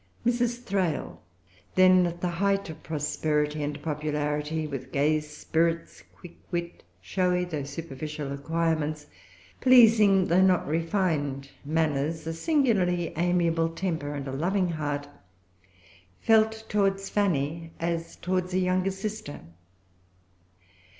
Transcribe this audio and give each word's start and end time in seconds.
Mrs. 0.25 0.63
Thrale, 0.63 1.21
then 1.75 2.07
at 2.07 2.21
the 2.21 2.27
height 2.27 2.71
of 2.71 2.81
prosperity 2.81 3.61
and 3.61 3.79
popularity, 3.83 4.65
with 4.65 4.91
gay 4.91 5.19
spirits, 5.19 6.01
quick 6.15 6.37
wit, 6.49 6.81
showy 7.01 7.45
though 7.45 7.61
superficial 7.65 8.31
acquirements, 8.33 9.05
pleasing 9.59 10.25
though 10.25 10.41
not 10.41 10.65
refined 10.67 11.51
manners, 11.63 12.25
a 12.25 12.33
singularly 12.33 13.13
amiable 13.15 13.69
temper, 13.69 14.15
and 14.15 14.27
a 14.27 14.31
loving 14.31 14.69
heart, 14.69 15.07
felt 16.19 16.63
towards 16.67 17.11
Fanny 17.11 17.71
as 17.79 18.15
towards 18.15 18.55
a 18.55 18.59
younger 18.59 18.89
sister. 18.89 19.41